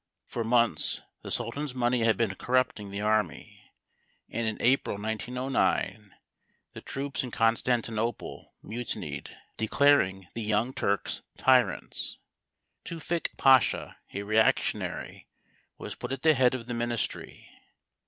For 0.25 0.43
months 0.43 1.03
the 1.21 1.29
Sultan's 1.29 1.75
money 1.75 1.99
had 2.05 2.17
been 2.17 2.33
corrupting 2.33 2.89
the 2.89 3.01
army, 3.01 3.71
and 4.27 4.47
in 4.47 4.59
April, 4.59 4.97
1909, 4.99 6.15
the 6.73 6.81
troops 6.81 7.23
in 7.23 7.29
Constantinople 7.29 8.51
mutinied, 8.63 9.37
declaring 9.57 10.27
the 10.33 10.41
Young 10.41 10.73
Turks 10.73 11.21
tyrants. 11.37 12.17
Tewfik 12.83 13.37
Pasha, 13.37 13.97
a 14.11 14.23
reactionary, 14.23 15.27
was 15.77 15.93
put 15.93 16.11
at 16.11 16.23
the 16.23 16.33
head 16.33 16.55
of 16.55 16.65
the 16.65 16.73
ministry. 16.73 17.51